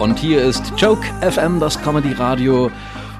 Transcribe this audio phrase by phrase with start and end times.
[0.00, 2.68] Und hier ist Joke FM, das Comedy Radio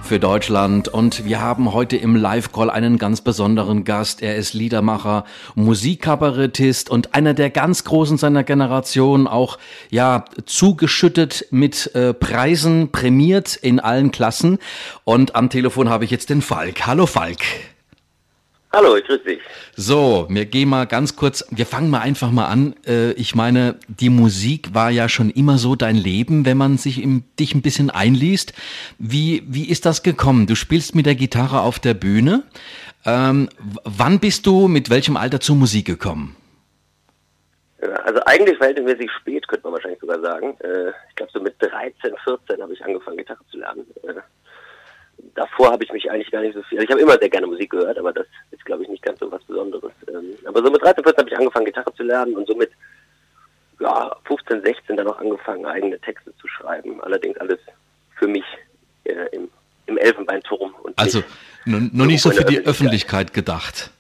[0.03, 0.89] für Deutschland.
[0.89, 4.23] Und wir haben heute im Live-Call einen ganz besonderen Gast.
[4.23, 5.25] Er ist Liedermacher,
[5.55, 9.59] Musikkabarettist und einer der ganz Großen seiner Generation, auch
[9.91, 14.59] ja zugeschüttet mit äh, Preisen, prämiert in allen Klassen.
[15.05, 16.89] Und am Telefon habe ich jetzt den Falk.
[16.89, 17.39] Hallo Falk.
[18.75, 19.41] Hallo, ich grüße dich.
[19.77, 22.75] So, wir gehen mal ganz kurz, wir fangen mal einfach mal an.
[22.85, 27.01] Äh, ich meine, die Musik war ja schon immer so dein Leben, wenn man sich
[27.01, 28.53] im, dich ein bisschen einliest.
[28.99, 30.49] Wie, wie ist das gekommen?
[30.49, 32.43] Du spielst mit der Gitarre auf der Bühne.
[33.07, 33.49] Ähm,
[33.85, 36.35] wann bist du mit welchem Alter zur Musik gekommen?
[38.03, 40.57] Also eigentlich verhältnismäßig spät, könnte man wahrscheinlich sogar sagen.
[40.59, 43.87] Äh, ich glaube, so mit 13, 14 habe ich angefangen, Gitarre zu lernen.
[45.35, 46.79] Davor habe ich mich eigentlich gar nicht so viel.
[46.79, 49.19] Also ich habe immer sehr gerne Musik gehört, aber das ist, glaube ich, nicht ganz
[49.19, 49.93] so was Besonderes.
[50.09, 52.71] Ähm, aber so mit 13, 14 habe ich angefangen, Gitarre zu lernen und so mit
[53.81, 57.03] ja, 15, 16 dann auch angefangen, eigene Texte zu schreiben.
[57.03, 57.59] Allerdings alles
[58.17, 58.45] für mich
[59.05, 59.49] äh, im,
[59.87, 60.75] im Elfenbeinturm.
[60.83, 61.23] Und also
[61.65, 63.91] noch nicht so für die Öffentlichkeit gedacht.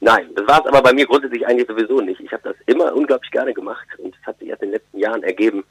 [0.00, 2.20] Nein, das war es aber bei mir grundsätzlich eigentlich sowieso nicht.
[2.20, 4.98] Ich habe das immer unglaublich gerne gemacht und es hat sich erst in den letzten
[4.98, 5.64] Jahren ergeben,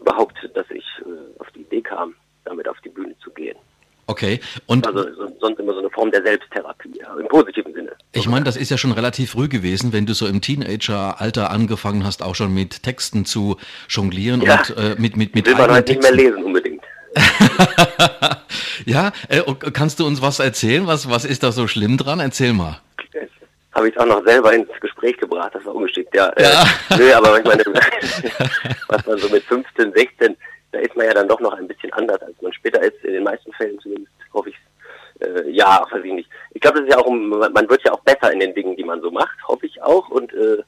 [0.00, 3.13] überhaupt, dass ich äh, auf die Idee kam, damit auf die Bühne.
[4.06, 4.40] Okay.
[4.66, 5.06] Und also
[5.40, 7.92] sonst immer so eine Form der Selbsttherapie, im positiven Sinne.
[8.12, 12.04] Ich meine, das ist ja schon relativ früh gewesen, wenn du so im Teenager-Alter angefangen
[12.04, 13.56] hast, auch schon mit Texten zu
[13.88, 16.82] jonglieren ja, und äh, mit mit mit will man halt nicht mehr lesen unbedingt.
[18.86, 19.40] ja, äh,
[19.72, 20.86] kannst du uns was erzählen?
[20.86, 22.20] Was was ist da so schlimm dran?
[22.20, 22.80] Erzähl mal.
[23.72, 26.32] Habe ich auch noch selber ins Gespräch gebracht, das war ungeschickt, ja.
[26.38, 26.62] ja.
[26.90, 27.64] Äh, nö, aber ich meine,
[28.88, 30.36] was man so mit 15, 16
[30.74, 32.33] da ist man ja dann doch noch ein bisschen anders, als
[32.74, 34.56] später ist, in den meisten Fällen zumindest, hoffe ich.
[35.20, 36.28] Äh, ja, weiß ich nicht.
[36.52, 38.84] Ich glaube, das ist ja auch, man wird ja auch besser in den Dingen, die
[38.84, 40.08] man so macht, hoffe ich auch.
[40.08, 40.58] Und äh,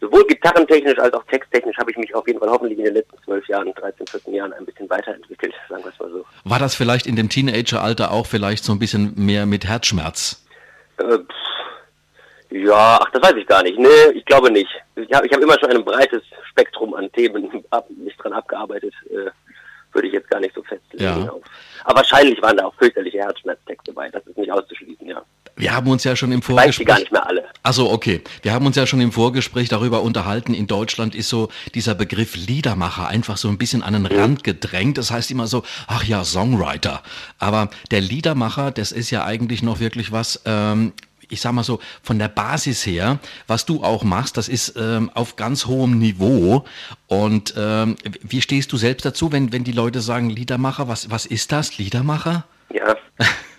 [0.00, 3.18] sowohl gitarrentechnisch als auch texttechnisch habe ich mich auf jeden Fall hoffentlich in den letzten
[3.24, 6.24] zwölf Jahren, 13, 14 Jahren ein bisschen weiterentwickelt, sagen wir es mal so.
[6.44, 10.44] War das vielleicht in dem Teenageralter auch vielleicht so ein bisschen mehr mit Herzschmerz?
[10.98, 11.18] Äh,
[12.50, 13.78] ja, ach, das weiß ich gar nicht.
[13.78, 14.70] Nee, ich glaube nicht.
[14.96, 18.94] Ich habe ich hab immer schon ein breites Spektrum an Themen ab, mich dran abgearbeitet.
[19.08, 19.30] Äh,
[19.92, 21.04] würde ich jetzt gar nicht so festlegen.
[21.04, 21.32] Ja.
[21.84, 24.10] Aber wahrscheinlich waren da auch fürchterliche Herzschmerztexte dabei.
[24.10, 25.22] Das ist nicht auszuschließen, ja.
[25.56, 26.68] Wir haben uns ja schon im Vorgespräch.
[26.68, 27.44] Weiß die gar nicht mehr alle.
[27.62, 28.22] Also okay.
[28.42, 30.54] Wir haben uns ja schon im Vorgespräch darüber unterhalten.
[30.54, 34.18] In Deutschland ist so dieser Begriff Liedermacher einfach so ein bisschen an den mhm.
[34.18, 34.96] Rand gedrängt.
[34.96, 37.02] Das heißt immer so, ach ja, Songwriter.
[37.38, 40.92] Aber der Liedermacher, das ist ja eigentlich noch wirklich was, ähm,
[41.30, 45.10] ich sag mal so, von der Basis her, was du auch machst, das ist ähm,
[45.14, 46.64] auf ganz hohem Niveau.
[47.06, 51.26] Und ähm, wie stehst du selbst dazu, wenn, wenn die Leute sagen, Liedermacher, was, was
[51.26, 52.44] ist das, Liedermacher?
[52.72, 52.96] Ja,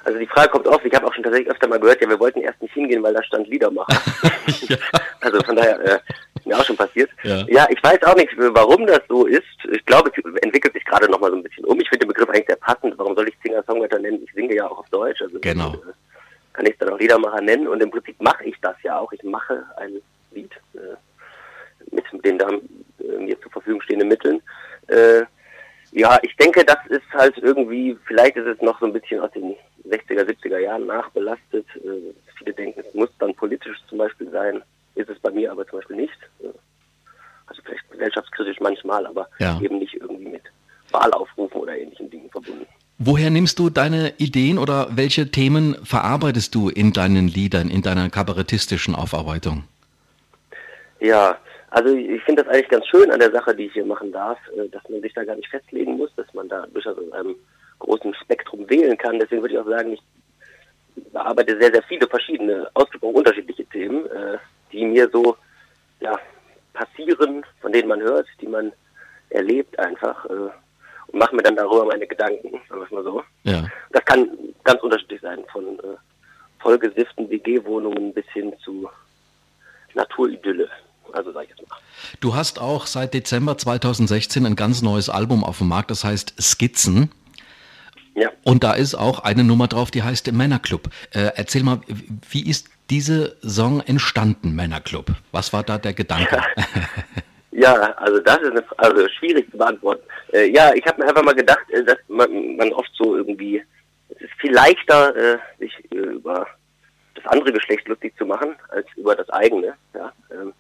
[0.04, 2.20] also die Frage kommt oft, ich habe auch schon tatsächlich öfter mal gehört, ja, wir
[2.20, 4.02] wollten erst nicht hingehen, weil da stand Liedermacher.
[4.68, 4.78] ja.
[5.24, 6.00] Also von daher, äh,
[6.36, 7.12] ist mir auch schon passiert.
[7.22, 7.46] Ja.
[7.48, 7.68] ja.
[7.70, 9.44] ich weiß auch nicht, warum das so ist.
[9.72, 11.80] Ich glaube, es entwickelt sich gerade nochmal so ein bisschen um.
[11.80, 12.96] Ich finde den Begriff eigentlich sehr passend.
[12.98, 14.24] Warum soll ich Singer-Songwriter nennen?
[14.24, 15.22] Ich singe ja auch auf Deutsch.
[15.22, 15.76] Also genau.
[15.76, 15.78] Äh,
[16.62, 17.68] kann ich dann auch Liedermacher nennen.
[17.68, 19.12] Und im Prinzip mache ich das ja auch.
[19.12, 20.00] Ich mache ein
[20.32, 20.96] Lied äh,
[21.92, 24.42] mit den da äh, mir zur Verfügung stehenden Mitteln.
[24.88, 25.24] Äh,
[25.92, 29.32] ja, ich denke, das ist halt irgendwie, vielleicht ist es noch so ein bisschen aus
[29.32, 29.56] den
[29.90, 31.66] 60er, 70er Jahren nachbelastet.
[31.78, 34.62] Äh, viele denken, es muss dann politisch zum Beispiel sein.
[34.94, 36.18] Ist es bei mir aber zum Beispiel nicht.
[36.42, 36.50] Äh,
[37.48, 39.60] also vielleicht gesellschaftskritisch manchmal, aber ja.
[39.62, 40.44] eben nicht irgendwie mit
[40.92, 42.68] Wahlaufrufen oder ähnlichen Dingen verbunden.
[43.04, 48.12] Woher nimmst du deine Ideen oder welche Themen verarbeitest du in deinen Liedern, in deiner
[48.12, 49.64] kabarettistischen Aufarbeitung?
[51.00, 51.36] Ja,
[51.72, 54.38] also ich finde das eigentlich ganz schön an der Sache, die ich hier machen darf,
[54.56, 57.34] äh, dass man sich da gar nicht festlegen muss, dass man da durchaus in einem
[57.80, 59.18] großen Spektrum wählen kann.
[59.18, 60.02] Deswegen würde ich auch sagen, ich
[61.12, 64.38] bearbeite sehr, sehr viele verschiedene, ausgesprochen unterschiedliche Themen, äh,
[64.72, 65.36] die mir so
[66.02, 66.20] ja,
[66.74, 68.72] passieren, von denen man hört, die man
[69.32, 70.24] erlebt einfach.
[71.12, 73.24] Und mache mir dann darüber meine Gedanken, sagen wir es mal so.
[73.44, 73.66] Ja.
[73.92, 74.28] Das kann
[74.64, 75.98] ganz unterschiedlich sein, von äh,
[76.60, 78.90] vollgesifften WG-Wohnungen bis hin zu
[79.94, 80.70] Naturidylle.
[81.14, 81.78] Also sag ich jetzt mal.
[82.22, 86.42] Du hast auch seit Dezember 2016 ein ganz neues Album auf dem Markt, das heißt
[86.42, 87.12] Skizzen.
[88.16, 88.30] Ja.
[88.44, 90.90] Und da ist auch eine Nummer drauf, die heißt Männerclub.
[91.12, 91.82] Äh, erzähl mal,
[92.30, 95.12] wie ist diese Song entstanden, Männerclub?
[95.32, 96.38] Was war da der Gedanke?
[96.38, 96.64] Ja.
[97.52, 100.04] Ja, also das ist eine, also schwierig zu beantworten.
[100.34, 103.62] Äh, ja, ich habe mir einfach mal gedacht, äh, dass man, man oft so irgendwie,
[104.10, 106.48] es ist viel leichter, äh, sich äh, über
[107.16, 109.74] das andere Geschlecht lustig zu machen, als über das eigene.
[109.94, 110.54] Ja, ähm,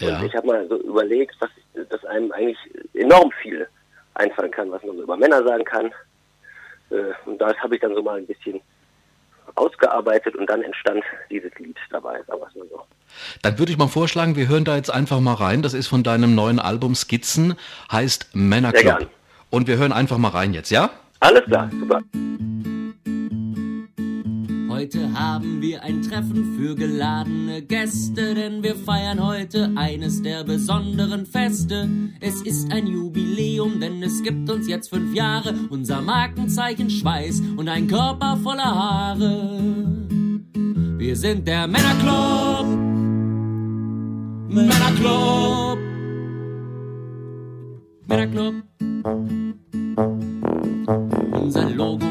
[0.00, 0.18] ja.
[0.18, 1.50] Und ich habe mal so überlegt, was
[1.88, 2.58] dass einem eigentlich
[2.94, 3.68] enorm viel
[4.14, 5.92] einfallen kann, was man so über Männer sagen kann.
[6.90, 8.60] Äh, und das habe ich dann so mal ein bisschen
[9.60, 12.82] ausgearbeitet und dann entstand dieses Lied dabei, sagen wir so.
[13.42, 15.62] Dann würde ich mal vorschlagen, wir hören da jetzt einfach mal rein.
[15.62, 17.56] Das ist von deinem neuen Album Skizzen,
[17.92, 19.08] heißt Männerclub.
[19.50, 20.90] Und wir hören einfach mal rein jetzt, ja?
[21.20, 22.00] Alles klar, super.
[24.92, 31.26] Heute haben wir ein Treffen für geladene Gäste, denn wir feiern heute eines der besonderen
[31.26, 31.88] Feste.
[32.18, 37.68] Es ist ein Jubiläum, denn es gibt uns jetzt fünf Jahre, unser Markenzeichen Schweiß und
[37.68, 39.52] ein Körper voller Haare.
[40.98, 42.66] Wir sind der Männerclub.
[44.48, 45.78] Männerclub.
[48.08, 48.54] Männerclub.
[51.32, 52.06] Unser Logo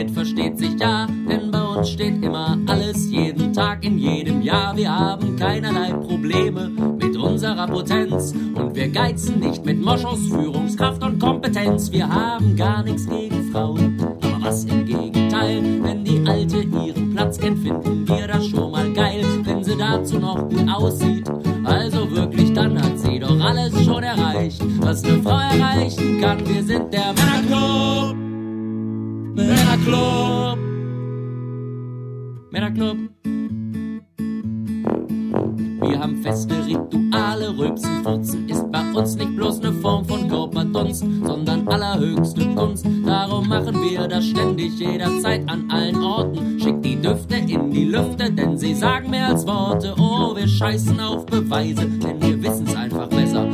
[0.00, 4.76] dirigiert versteht sich ja, denn bei uns steht immer alles, jeden Tag, in jedem Jahr.
[4.76, 11.18] Wir haben keinerlei Probleme mit unserer Potenz und wir geizen nicht mit Moschus, Führungskraft und
[11.18, 11.90] Kompetenz.
[11.92, 17.38] Wir haben gar nichts gegen Frauen, aber was im Gegenteil, wenn die Alte ihren Platz
[17.38, 21.28] kennt, finden wir das schon mal geil, wenn sie dazu noch gut aussieht.
[21.64, 26.46] Also wirklich, dann hat sie doch alles schon erreicht, was eine Frau erreichen kann.
[26.46, 28.19] Wir sind der Männerclub.
[29.46, 30.58] Männerclub.
[32.50, 32.96] Männerclub.
[35.82, 41.04] Wir haben feste Rituale, Rülpsen, Furzen ist bei uns nicht bloß eine Form von Körperdunst,
[41.24, 42.86] sondern allerhöchste Kunst.
[43.06, 46.60] Darum machen wir das ständig, jederzeit, an allen Orten.
[46.60, 49.94] Schickt die Düfte in die Lüfte, denn sie sagen mehr als Worte.
[49.98, 53.48] Oh, wir scheißen auf Beweise, denn wir wissen's einfach besser.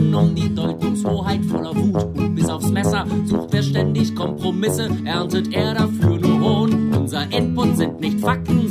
[0.00, 5.74] Um die Deutungshoheit voller Wut und bis aufs Messer sucht wer ständig Kompromisse, erntet er
[5.74, 6.94] dafür nur Hohn.
[6.94, 8.66] Unser Input sind nicht Fakten,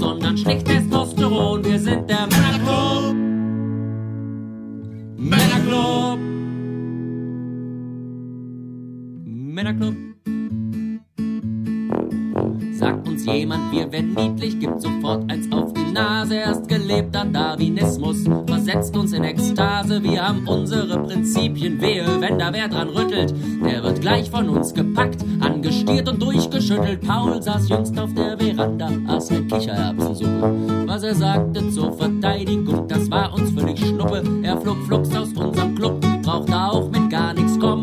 [12.80, 16.36] Sagt uns jemand, wir wären niedlich, gibt sofort eins auf die Nase.
[16.36, 20.02] Erst gelebter Darwinismus versetzt uns in Ekstase.
[20.02, 23.34] Wir haben unsere Prinzipien, wehe, wenn da wer dran rüttelt.
[23.66, 27.02] Der wird gleich von uns gepackt, angestiert und durchgeschüttelt.
[27.02, 30.86] Paul saß jüngst auf der Veranda, aß ne Kichererbsensuppe.
[30.86, 34.24] Was er sagte zur Verteidigung, das war uns völlig schnuppe.
[34.44, 37.79] Er flog flugs aus unserem Club, brauchte auch mit gar nichts kommen.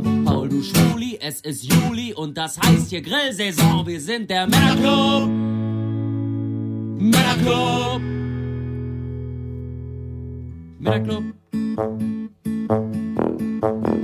[1.28, 3.84] Es ist Juli und das heißt hier Grillsaison.
[3.84, 5.28] Wir sind der Männerclub.
[7.00, 8.00] Männerclub.
[10.78, 11.24] Männerclub.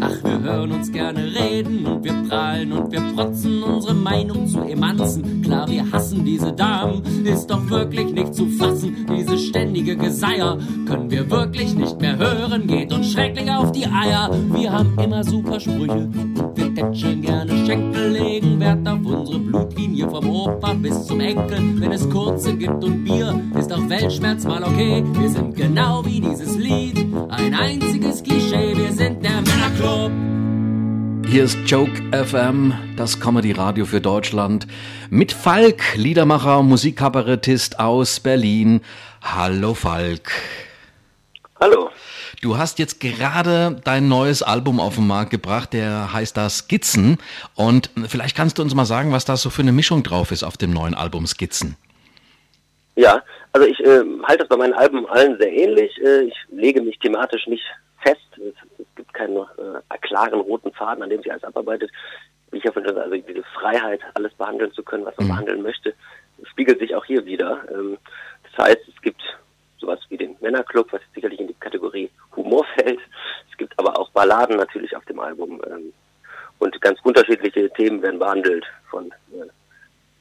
[0.00, 4.60] Ach, wir hören uns gerne reden und wir prahlen und wir protzen unsere Meinung zu
[4.62, 5.42] Emanzen.
[5.42, 9.06] Klar, wir hassen diese Damen, ist doch wirklich nicht zu fassen.
[9.16, 10.58] Diese ständige Geseier
[10.88, 14.28] können wir wirklich nicht mehr hören, geht uns schrecklich auf die Eier.
[14.52, 16.10] Wir haben immer super Sprüche
[16.82, 21.80] tätscheln gerne Schenkel, legen Wert auf unsere Blutlinie vom Opa bis zum Enkel.
[21.80, 25.04] Wenn es kurze gibt und Bier, ist auch Weltschmerz mal okay.
[25.18, 28.76] Wir sind genau wie dieses Lied, ein einziges Klischee.
[28.76, 30.10] Wir sind der Männerclub.
[31.28, 34.66] Hier ist Joke FM, das Comedy-Radio für Deutschland.
[35.08, 38.80] Mit Falk, Liedermacher, Musikkabarettist aus Berlin.
[39.22, 40.32] Hallo Falk.
[41.60, 41.90] Hallo.
[42.42, 47.18] Du hast jetzt gerade dein neues Album auf den Markt gebracht, der heißt da Skizzen.
[47.54, 50.42] Und vielleicht kannst du uns mal sagen, was da so für eine Mischung drauf ist
[50.42, 51.76] auf dem neuen Album Skizzen.
[52.96, 53.22] Ja,
[53.52, 55.96] also ich äh, halte das bei meinen Alben allen sehr ähnlich.
[56.02, 57.62] Äh, ich lege mich thematisch nicht
[58.02, 58.18] fest.
[58.36, 61.92] Es, es gibt keinen äh, klaren roten Faden, an dem sich alles abarbeitet.
[62.50, 65.30] Wie ich ja von also diese Freiheit, alles behandeln zu können, was man Mhm.
[65.30, 65.94] behandeln möchte,
[66.50, 67.60] spiegelt sich auch hier wieder.
[67.70, 67.98] Ähm,
[68.50, 69.22] das heißt, es gibt
[69.78, 72.10] sowas wie den Männerclub, was sicherlich in die Kategorie
[72.52, 73.00] Humor fällt.
[73.50, 75.60] Es gibt aber auch Balladen natürlich auf dem Album.
[75.66, 75.92] Ähm,
[76.58, 79.46] und ganz unterschiedliche Themen werden behandelt, von äh,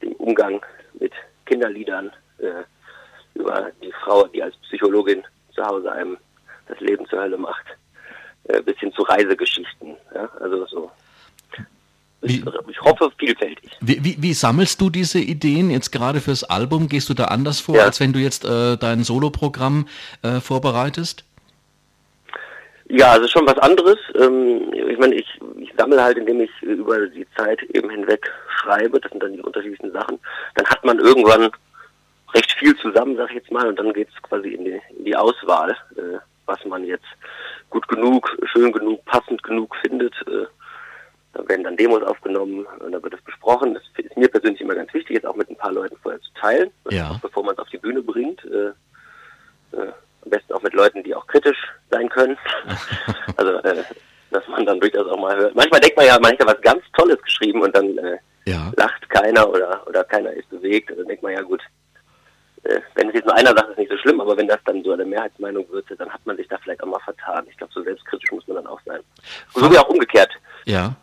[0.01, 0.61] dem Umgang
[0.99, 1.13] mit
[1.45, 2.63] Kinderliedern äh,
[3.35, 5.23] über die Frau, die als Psychologin
[5.53, 6.17] zu Hause einem
[6.67, 7.65] das Leben zur Hölle macht,
[8.45, 9.95] äh, bis hin zu Reisegeschichten.
[10.15, 10.29] Ja?
[10.39, 10.91] Also so.
[12.23, 13.71] Ich, Wie- ich hoffe vielfältig.
[13.81, 16.87] Wie, wie, wie sammelst du diese Ideen jetzt gerade fürs Album?
[16.87, 17.85] Gehst du da anders vor, Ja.
[17.85, 19.87] als wenn du jetzt äh, dein Soloprogramm
[20.23, 21.23] äh, vorbereitest?
[22.93, 23.97] Ja, also schon was anderes.
[24.15, 28.99] Ähm, ich meine, ich, ich sammle halt, indem ich über die Zeit eben hinweg schreibe.
[28.99, 30.19] Das sind dann die unterschiedlichen Sachen.
[30.55, 31.49] Dann hat man irgendwann
[32.33, 35.15] recht viel zusammen, sag ich jetzt mal, und dann geht's quasi in die, in die
[35.15, 37.05] Auswahl, äh, was man jetzt
[37.69, 40.13] gut genug, schön genug, passend genug findet.
[40.27, 40.45] Äh,
[41.33, 43.73] da werden dann Demos aufgenommen und da wird es besprochen.
[43.73, 46.33] Das ist mir persönlich immer ganz wichtig, jetzt auch mit ein paar Leuten vorher zu
[46.33, 47.17] teilen, Ja.
[47.21, 48.43] bevor man es auf die Bühne bringt.
[50.23, 51.57] Am besten auch mit Leuten, die auch kritisch
[51.89, 52.37] sein können.
[53.37, 53.83] also, äh,
[54.31, 55.55] dass man dann durchaus auch mal hört.
[55.55, 58.71] Manchmal denkt man ja, man hat ja was ganz Tolles geschrieben und dann äh, Ja.
[58.77, 60.89] lacht keiner oder, oder keiner ist bewegt.
[60.95, 61.61] Dann denkt man ja gut,
[62.63, 64.83] äh, wenn es jetzt nur einer sagt, ist nicht so schlimm, aber wenn das dann
[64.83, 67.45] so eine Mehrheitsmeinung wird, dann hat man sich da vielleicht auch mal vertan.
[67.49, 68.99] Ich glaube, so selbstkritisch muss man dann auch sein.
[69.53, 70.31] So wie auch umgekehrt.
[70.65, 70.93] Ja.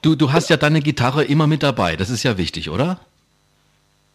[0.00, 3.00] Du, du hast ja deine Gitarre immer mit dabei, das ist ja wichtig, oder?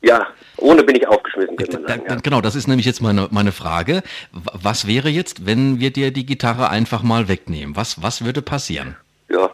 [0.02, 0.28] Ja,
[0.58, 2.04] ohne bin ich aufgeschmissen, könnte man sagen.
[2.08, 2.16] Ja.
[2.16, 4.02] Genau, das ist nämlich jetzt meine, meine Frage.
[4.32, 7.76] Was wäre jetzt, wenn wir dir die Gitarre einfach mal wegnehmen?
[7.76, 8.96] Was, was würde passieren?
[9.30, 9.52] Ja,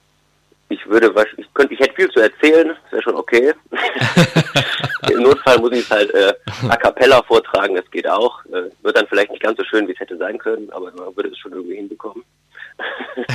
[0.70, 3.54] ich würde, ich könnte, ich hätte viel zu erzählen, das wäre schon okay.
[5.12, 6.34] Im Notfall muss ich es halt äh,
[6.68, 8.44] a cappella vortragen, das geht auch.
[8.46, 11.16] Äh, wird dann vielleicht nicht ganz so schön, wie es hätte sein können, aber man
[11.16, 12.24] würde es schon irgendwie hinbekommen.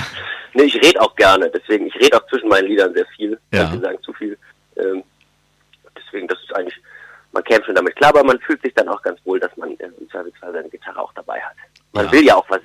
[0.54, 3.72] nee, ich rede auch gerne, deswegen, ich rede auch zwischen meinen Liedern sehr viel, ja.
[3.78, 4.36] sagen, zu viel.
[4.76, 5.02] Ähm,
[5.96, 6.76] deswegen, das ist eigentlich,
[7.32, 7.44] man
[8.00, 10.70] klar, aber man fühlt sich dann auch ganz wohl, dass man äh, im Zweifelsfall seine
[10.70, 11.54] Gitarre auch dabei hat.
[11.92, 12.12] Man ja.
[12.12, 12.59] will ja auch was.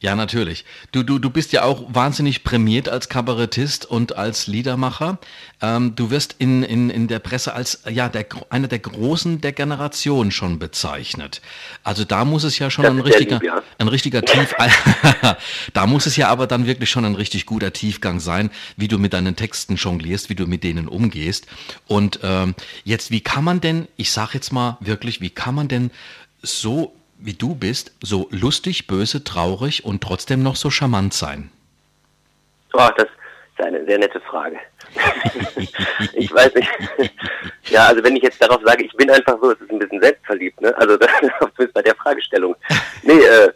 [0.00, 0.64] Ja, natürlich.
[0.92, 5.18] Du, du, du bist ja auch wahnsinnig prämiert als Kabarettist und als Liedermacher.
[5.60, 9.50] Ähm, du wirst in, in, in der Presse als ja, der, einer der Großen der
[9.50, 11.42] Generation schon bezeichnet.
[11.82, 13.62] Also da muss es ja schon das ein richtiger, lieb, ja.
[13.78, 14.54] ein richtiger Tief...
[15.72, 18.98] da muss es ja aber dann wirklich schon ein richtig guter Tiefgang sein, wie du
[18.98, 21.48] mit deinen Texten jonglierst, wie du mit denen umgehst.
[21.88, 25.66] Und ähm, jetzt, wie kann man denn, ich sag jetzt mal wirklich, wie kann man
[25.66, 25.90] denn
[26.40, 31.50] so wie du bist, so lustig, böse, traurig und trotzdem noch so charmant sein?
[32.72, 34.58] Oh, das ist eine sehr nette Frage.
[36.14, 36.70] ich weiß nicht.
[37.64, 40.00] ja, also wenn ich jetzt darauf sage, ich bin einfach so, es ist ein bisschen
[40.00, 40.76] selbstverliebt, ne?
[40.76, 41.10] Also das
[41.58, 42.54] ist bei der Fragestellung.
[43.02, 43.52] Nee, äh,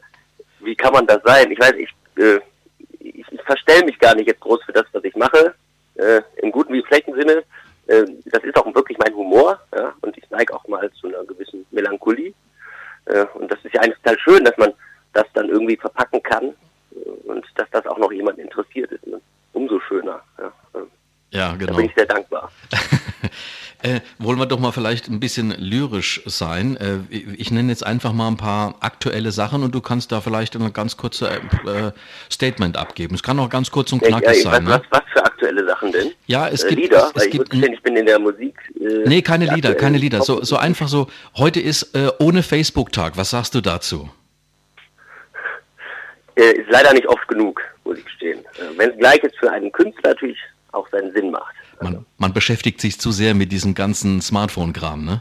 [0.60, 1.50] wie kann man das sein?
[1.50, 2.40] Ich weiß, ich, äh,
[2.98, 5.54] ich, ich verstelle mich gar nicht jetzt groß für das, was ich mache,
[5.96, 7.44] äh, im guten wie schlechten Sinne.
[7.86, 11.24] Äh, das ist auch wirklich mein Humor, ja, und ich neige auch mal zu einer
[11.24, 12.32] gewissen Melancholie.
[13.06, 14.72] Äh, und das ist ja eigentlich total schön, dass man
[15.12, 16.54] das dann irgendwie verpacken kann
[17.24, 19.02] und dass das auch noch jemand interessiert ist.
[19.52, 20.22] Umso schöner.
[20.38, 20.52] Ja,
[21.30, 21.72] ja genau.
[21.72, 22.50] Da bin ich sehr dankbar.
[23.82, 26.76] Äh, wollen wir doch mal vielleicht ein bisschen lyrisch sein.
[26.76, 30.54] Äh, ich nenne jetzt einfach mal ein paar aktuelle Sachen und du kannst da vielleicht
[30.54, 31.90] ein ganz kurzes äh,
[32.30, 33.16] Statement abgeben.
[33.16, 34.66] Es kann auch ganz kurz und knackig ja, sein.
[34.66, 34.82] Was, ne?
[34.90, 36.12] was, was, für aktuelle Sachen denn?
[36.26, 37.10] Ja, es gibt Lieder.
[37.16, 38.54] Es, es ich, gibt, ich bin in der Musik.
[38.82, 40.22] Äh, nee, keine Lieder, keine Lieder.
[40.22, 41.06] So, so einfach so.
[41.36, 43.16] Heute ist äh, ohne Facebook-Tag.
[43.16, 44.10] Was sagst du dazu?
[46.34, 48.44] Äh, ist leider nicht oft genug, muss ich gestehen.
[48.76, 50.38] Wenn es gleich jetzt für einen Künstler natürlich
[50.72, 51.54] auch seinen Sinn macht.
[51.80, 55.20] Man, man beschäftigt sich zu sehr mit diesem ganzen Smartphone-Kram, ne?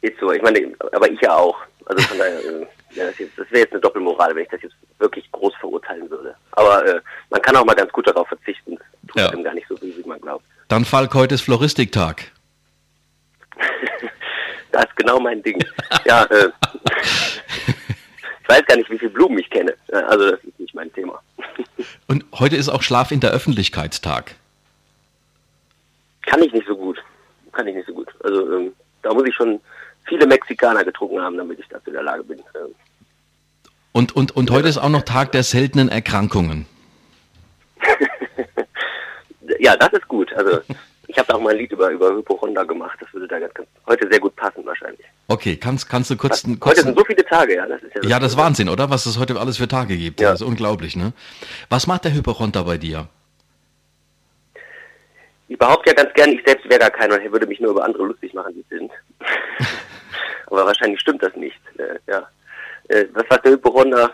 [0.00, 1.56] Ist so, ich meine, aber ich ja auch.
[1.86, 4.74] Also von daher, äh, ja, das, das wäre jetzt eine Doppelmoral, wenn ich das jetzt
[4.98, 6.34] wirklich groß verurteilen würde.
[6.52, 8.78] Aber äh, man kann auch mal ganz gut darauf verzichten.
[9.08, 9.30] Tut ja.
[9.30, 10.44] gar nicht so wie man glaubt.
[10.68, 12.32] Dann Falk, heute ist Floristiktag.
[14.72, 15.62] das ist genau mein Ding.
[16.04, 16.50] ja, äh,
[18.42, 19.74] ich weiß gar nicht, wie viele Blumen ich kenne.
[19.92, 21.20] Also das ist nicht mein Thema.
[22.08, 24.34] Und heute ist auch Schlaf in der Öffentlichkeitstag.
[26.22, 26.98] Kann ich nicht so gut.
[27.52, 28.08] Kann ich nicht so gut.
[28.24, 29.60] Also ähm, da muss ich schon
[30.04, 32.38] viele Mexikaner getrunken haben, damit ich dazu in der Lage bin.
[32.38, 32.74] Ähm.
[33.92, 36.66] Und, und, und heute ist auch noch Tag der seltenen Erkrankungen.
[39.66, 40.32] Ja, das ist gut.
[40.34, 40.60] Also
[41.08, 42.98] ich habe auch mal ein Lied über, über Hypochonda gemacht.
[43.00, 45.06] Das würde da ganz, ganz, heute sehr gut passen wahrscheinlich.
[45.28, 46.42] Okay, kannst, kannst du kurz...
[46.42, 47.66] kurz heute sind so viele Tage, ja.
[47.66, 48.90] Das ist ja, ja das ist Wahnsinn, oder?
[48.90, 50.20] Was es heute alles für Tage gibt.
[50.20, 50.30] Ja.
[50.30, 51.12] Das ist unglaublich, ne?
[51.68, 53.08] Was macht der Hypochonda bei dir?
[55.48, 57.84] Ich behaupte ja ganz gern, ich selbst wäre gar keiner und würde mich nur über
[57.84, 58.90] andere lustig machen, die sind.
[60.46, 61.60] Aber wahrscheinlich stimmt das nicht.
[61.78, 62.26] Äh, ja.
[62.88, 64.12] Äh, was sagt der Hypochonder?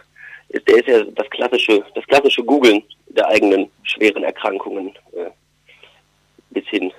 [0.48, 5.30] Ist, der ist ja das klassische, das klassische Googeln der eigenen schweren Erkrankungen äh,
[6.52, 6.92] bis hin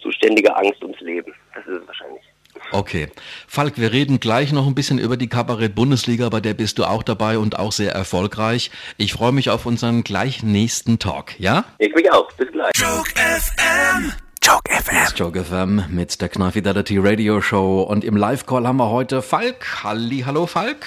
[0.00, 1.32] zu ständiger Angst ums Leben.
[1.54, 2.22] Das ist es wahrscheinlich.
[2.70, 3.08] Okay.
[3.48, 7.02] Falk, wir reden gleich noch ein bisschen über die Kabarett-Bundesliga, bei der bist du auch
[7.02, 8.70] dabei und auch sehr erfolgreich.
[8.96, 11.64] Ich freue mich auf unseren gleich nächsten Talk, ja?
[11.78, 12.30] Ich mich auch.
[12.32, 12.72] Bis gleich.
[12.76, 14.12] Joke FM.
[14.42, 14.94] Joke FM.
[15.04, 17.82] Das Joke FM mit der Knarfidelity Radio Show.
[17.82, 19.82] Und im Live-Call haben wir heute Falk.
[19.82, 20.86] Halli, hallo Falk.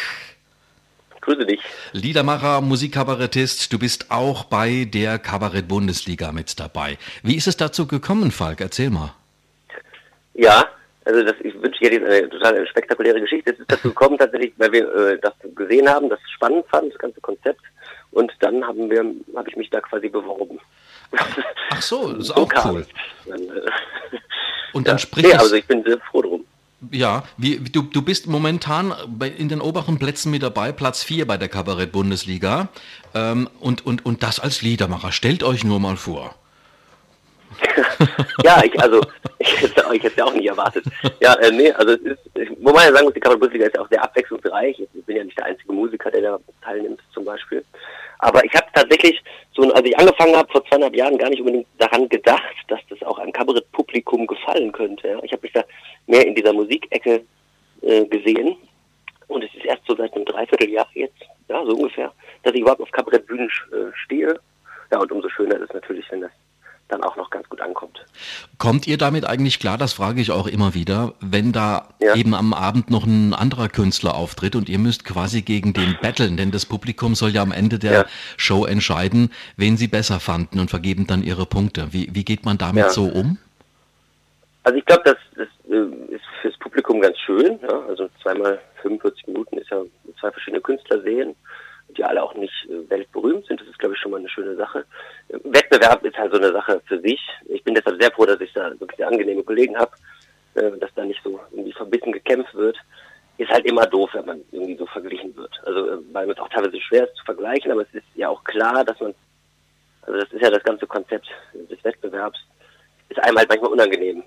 [1.28, 1.60] Grüße dich.
[1.92, 6.98] Liedermacher, Musikkabarettist, du bist auch bei der Kabarett-Bundesliga mit dabei.
[7.22, 8.62] Wie ist es dazu gekommen, Falk?
[8.62, 9.14] Erzähl mal.
[10.36, 10.64] Ja,
[11.04, 13.52] also das, ich wünsche dir eine total spektakuläre Geschichte.
[13.52, 17.00] Es ist dazu gekommen tatsächlich, weil wir äh, das gesehen haben, das spannend fanden, das
[17.00, 17.62] ganze Konzept.
[18.12, 19.00] Und dann haben wir,
[19.36, 20.62] habe ich mich da quasi beworben.
[21.72, 22.86] Ach so, das ist auch cool.
[23.26, 23.62] Dann, äh,
[24.72, 26.22] und dann ja, spricht nee, also ich bin sehr froh.
[26.92, 28.94] Ja, wie, du, du bist momentan
[29.38, 32.70] in den oberen Plätzen mit dabei, Platz 4 bei der Kabarett-Bundesliga.
[33.14, 35.12] Ähm, und, und, und das als Liedermacher.
[35.12, 36.36] Stellt euch nur mal vor.
[38.44, 39.02] ja, ich, also,
[39.40, 40.86] ich hätte, hätte ja auch nicht erwartet.
[41.20, 43.76] Ja, äh, nee, also es ist, ich, wo man ja sagen muss, die Kabarett-Bundesliga ist
[43.76, 44.80] ja auch sehr abwechslungsreich.
[44.80, 47.64] Ich bin ja nicht der einzige Musiker, der da teilnimmt, zum Beispiel.
[48.20, 49.22] Aber ich habe tatsächlich,
[49.56, 53.02] so, als ich angefangen habe vor zweieinhalb Jahren, gar nicht unbedingt daran gedacht, dass das
[53.04, 55.20] auch einem Kabarettpublikum gefallen könnte.
[55.24, 55.64] Ich habe mich da
[56.08, 57.24] mehr in dieser Musikecke
[57.82, 58.56] äh, gesehen.
[59.28, 62.12] Und es ist erst so seit einem Dreivierteljahr jetzt, ja, so ungefähr,
[62.44, 64.40] dass ich überhaupt auf Kabarettbühnen äh, stehe
[64.92, 66.32] ja, und umso schöner ist es natürlich, wenn das
[66.90, 68.06] dann auch noch ganz gut ankommt.
[68.58, 72.16] Kommt ihr damit eigentlich klar, das frage ich auch immer wieder, wenn da ja.
[72.16, 76.38] eben am Abend noch ein anderer Künstler auftritt und ihr müsst quasi gegen den battlen,
[76.38, 78.06] denn das Publikum soll ja am Ende der ja.
[78.38, 81.90] Show entscheiden, wen sie besser fanden und vergeben dann ihre Punkte.
[81.92, 82.90] Wie, wie geht man damit ja.
[82.90, 83.38] so um?
[84.64, 85.48] Also ich glaube, das, das
[86.70, 87.60] Publikum ganz schön.
[87.88, 89.82] Also zweimal 45 Minuten ist ja
[90.20, 91.36] zwei verschiedene Künstler sehen
[91.96, 93.62] die alle auch nicht äh, weltberühmt sind.
[93.62, 94.86] Das ist, glaube ich, schon mal eine schöne Sache.
[95.30, 97.20] Wettbewerb ist halt so eine Sache für sich.
[97.48, 99.92] Ich bin deshalb sehr froh, dass ich da wirklich angenehme Kollegen habe,
[100.56, 102.78] äh, dass da nicht so irgendwie verbissen gekämpft wird.
[103.38, 105.54] Ist halt immer doof, wenn man irgendwie so verglichen wird.
[105.66, 108.44] Also, äh, weil es auch teilweise schwer ist zu vergleichen, aber es ist ja auch
[108.44, 109.14] klar, dass man,
[110.02, 112.40] also das ist ja das ganze Konzept des Wettbewerbs,
[113.10, 114.24] ist einem halt manchmal unangenehm.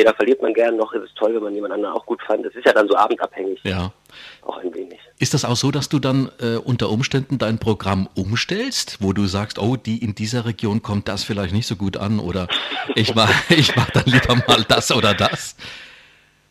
[0.00, 2.46] Weder verliert man gern, noch ist es toll, wenn man jemand anderen auch gut fand.
[2.46, 3.60] Es ist ja dann so abendabhängig.
[3.64, 3.92] Ja.
[4.40, 4.98] Auch ein wenig.
[5.18, 9.26] Ist das auch so, dass du dann äh, unter Umständen dein Programm umstellst, wo du
[9.26, 12.48] sagst, oh, die in dieser Region kommt das vielleicht nicht so gut an oder
[12.94, 15.54] ich mach, ich mach dann lieber mal das oder das?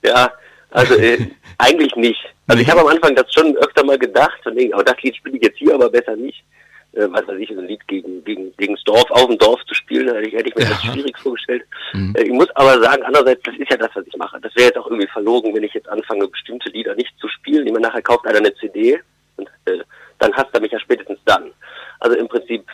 [0.03, 0.31] Ja,
[0.69, 2.23] also äh, eigentlich nicht.
[2.45, 5.15] Also ich habe am Anfang das schon öfter mal gedacht und denke, oh, das Lied
[5.15, 6.43] spiele ich jetzt hier aber besser nicht
[6.93, 9.73] äh, was weiß ich, ein Lied gegen, gegen, gegen das Dorf, auf dem Dorf zu
[9.73, 10.69] spielen, hätte ich, hätte ich mir ja.
[10.69, 11.63] das schwierig vorgestellt.
[11.93, 12.15] Mhm.
[12.15, 14.39] Äh, ich muss aber sagen, andererseits, das ist ja das, was ich mache.
[14.41, 17.65] Das wäre jetzt auch irgendwie verlogen, wenn ich jetzt anfange, bestimmte Lieder nicht zu spielen.
[17.65, 18.99] Die man nachher kauft einer eine CD
[19.37, 19.79] und äh,
[20.17, 21.51] dann hasst er mich ja spätestens dann.
[21.99, 22.65] Also im Prinzip,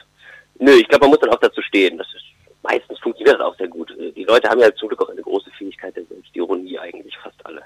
[0.60, 1.98] nö, ich glaube, man muss dann auch dazu stehen.
[1.98, 2.24] Das ist,
[2.64, 3.92] meistens funktioniert das auch sehr gut.
[4.00, 7.46] Äh, die Leute haben ja zum Glück auch eine große Fähigkeit der Selbstironie, eigentlich fast
[7.46, 7.64] alle.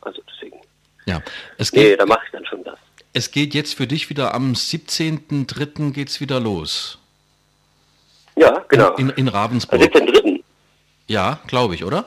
[0.00, 0.60] Also deswegen.
[1.06, 1.22] Ja,
[1.58, 1.82] es geht.
[1.82, 2.78] Nee, da mache ich dann schon das.
[3.16, 5.92] Es geht jetzt für dich wieder am 17.03.
[5.92, 6.98] geht's wieder los.
[8.36, 8.94] Ja, genau.
[8.96, 9.80] In, in Ravensburg.
[9.96, 10.42] Am 17.03.
[11.06, 12.04] Ja, glaube ich, oder?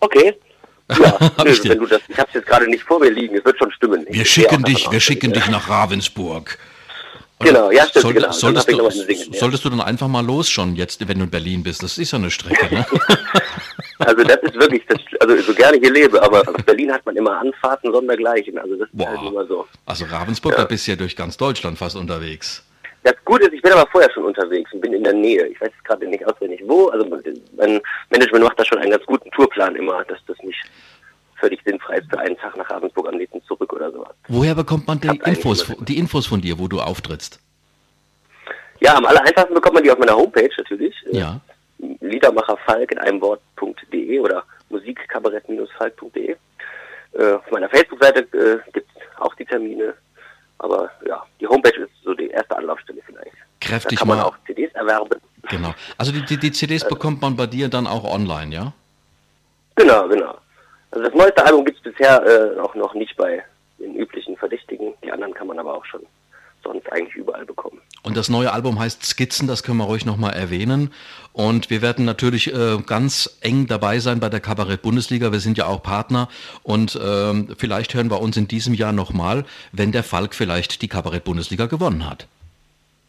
[0.00, 0.34] Okay.
[0.88, 3.34] Ja, nö, ich wenn du das, ich habe es jetzt gerade nicht vor mir liegen,
[3.36, 4.06] es wird schon stimmen.
[4.08, 6.58] Wir schicken dich, wir schicken dich nach Ravensburg.
[7.40, 8.30] Genau, ja, stimmt, Soll, genau.
[8.30, 11.64] Solltest, du, singen, solltest du dann einfach mal los schon jetzt, wenn du in Berlin
[11.64, 11.82] bist?
[11.82, 12.86] Das ist ja eine Strecke, ne?
[13.98, 17.04] also das ist wirklich, das, also so gerne ich hier lebe, aber aus Berlin hat
[17.06, 18.58] man immer Anfahrten sondergleichen.
[18.58, 19.12] Also das Boah.
[19.12, 19.66] ist halt immer so.
[19.86, 20.58] Also Ravensburg, ja.
[20.58, 22.62] da bist du ja durch ganz Deutschland fast unterwegs.
[23.02, 25.46] Das Gute ist, ich bin aber vorher schon unterwegs und bin in der Nähe.
[25.46, 26.88] Ich weiß jetzt gerade nicht auswendig wo.
[26.88, 27.06] Also
[27.56, 27.80] mein
[28.10, 30.58] Management macht da schon einen ganz guten Tourplan immer, dass das nicht
[31.36, 34.14] völlig sinnfrei ist für einen Tag nach Ravensburg am nächsten zurück oder sowas.
[34.28, 37.38] Woher bekommt man die Infos, die Infos von dir, wo du auftrittst?
[38.80, 40.94] Ja, am aller einfachsten bekommt man die auf meiner Homepage natürlich.
[41.12, 41.40] Ja.
[41.78, 46.36] Liedermacherfalk in einem Wort.de oder musikkabarett-falk.de.
[47.12, 49.94] Äh, auf meiner Facebook-Seite äh, gibt es auch die Termine.
[50.58, 53.36] Aber ja, die Homepage ist so die erste Anlaufstelle vielleicht.
[53.60, 54.24] Kräftig da kann man mal.
[54.24, 55.20] auch CDs erwerben.
[55.48, 55.74] Genau.
[55.98, 58.72] Also die, die, die CDs äh, bekommt man bei dir dann auch online, ja?
[59.76, 60.38] Genau, genau.
[60.90, 63.44] Also das neueste Album gibt es bisher äh, auch noch nicht bei
[63.78, 64.94] den üblichen Verdächtigen.
[65.04, 66.00] Die anderen kann man aber auch schon
[66.66, 67.80] sonst eigentlich überall bekommen.
[68.02, 70.92] Und das neue Album heißt Skizzen, das können wir ruhig nochmal erwähnen.
[71.32, 75.32] Und wir werden natürlich äh, ganz eng dabei sein bei der Kabarett-Bundesliga.
[75.32, 76.28] Wir sind ja auch Partner
[76.62, 80.88] und ähm, vielleicht hören wir uns in diesem Jahr nochmal, wenn der Falk vielleicht die
[80.88, 82.26] Kabarett-Bundesliga gewonnen hat.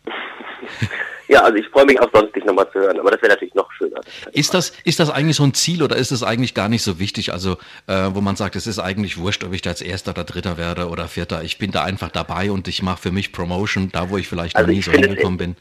[1.27, 3.53] Ja, also ich freue mich auch sonst, dich nochmal zu hören, aber das wäre natürlich
[3.53, 3.99] noch schöner.
[3.99, 6.83] Das ist das, ist das eigentlich so ein Ziel oder ist es eigentlich gar nicht
[6.83, 7.33] so wichtig?
[7.33, 10.23] Also, äh, wo man sagt, es ist eigentlich wurscht, ob ich da als Erster oder
[10.23, 11.43] Dritter werde oder Vierter.
[11.43, 14.55] Ich bin da einfach dabei und ich mache für mich Promotion, da wo ich vielleicht
[14.55, 15.55] also noch nie so hingekommen bin.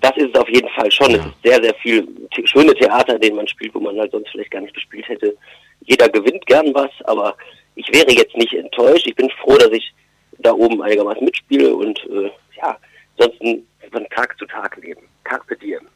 [0.00, 1.10] Das ist es auf jeden Fall schon.
[1.10, 1.18] Ja.
[1.18, 2.08] Es ist sehr, sehr viel
[2.44, 5.36] schöne Theater, den man spielt, wo man halt sonst vielleicht gar nicht gespielt hätte.
[5.84, 7.36] Jeder gewinnt gern was, aber
[7.74, 9.06] ich wäre jetzt nicht enttäuscht.
[9.06, 9.92] Ich bin froh, dass ich
[10.38, 12.76] da oben einigermaßen mitspiele und äh, ja,
[13.18, 15.02] ansonsten von Tag zu Tag leben.
[15.24, 15.86] Carpe diem.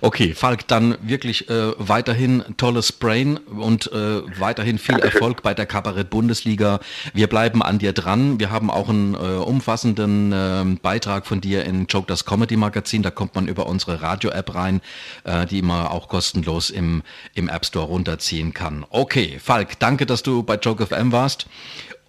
[0.00, 5.20] okay, Falk, dann wirklich äh, weiterhin tolles Brain und äh, weiterhin viel Dankeschön.
[5.20, 6.80] Erfolg bei der Kabarett-Bundesliga.
[7.12, 8.40] Wir bleiben an dir dran.
[8.40, 13.02] Wir haben auch einen äh, umfassenden ähm, Beitrag von dir in Joke das Comedy Magazin.
[13.02, 14.80] Da kommt man über unsere Radio-App rein,
[15.24, 17.02] äh, die man auch kostenlos im,
[17.34, 18.84] im App Store runterziehen kann.
[18.90, 21.46] Okay, Falk, danke, dass du bei Joke FM warst.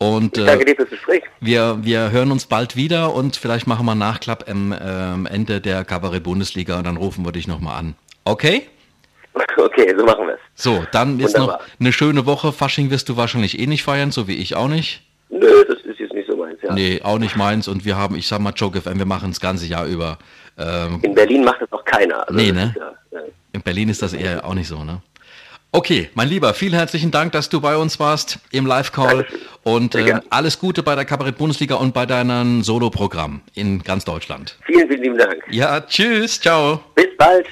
[0.03, 1.23] Und, ich danke dir fürs Gespräch.
[1.39, 5.61] Wir, wir hören uns bald wieder und vielleicht machen wir einen Nachklapp am ähm, Ende
[5.61, 7.95] der Kabarett-Bundesliga und dann rufen wir dich nochmal an.
[8.25, 8.67] Okay?
[9.57, 10.39] Okay, so machen wir es.
[10.55, 12.51] So, dann ist noch eine schöne Woche.
[12.51, 15.01] Fasching wirst du wahrscheinlich eh nicht feiern, so wie ich auch nicht.
[15.29, 16.71] Nö, das ist jetzt nicht so meins, ja.
[16.73, 17.67] Nee, auch nicht meins.
[17.67, 20.19] Und wir haben, ich sag mal, Joke FM, wir machen das ganze Jahr über.
[20.59, 22.27] Ähm, In Berlin macht das auch keiner.
[22.27, 22.75] Also nee, ne?
[22.77, 23.25] Ja, ja.
[23.53, 25.01] In Berlin ist das eher auch nicht so, ne?
[25.75, 29.25] Okay, mein Lieber, vielen herzlichen Dank, dass du bei uns warst im Live-Call
[29.63, 34.55] und äh, alles Gute bei der Kabarett-Bundesliga und bei deinem Solo-Programm in ganz Deutschland.
[34.67, 35.43] Vielen, vielen lieben Dank.
[35.49, 36.79] Ja, tschüss, ciao.
[36.93, 37.47] Bis bald.